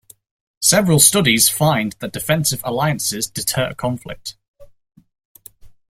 [0.63, 4.35] Several studies find that defensive alliances deter conflict.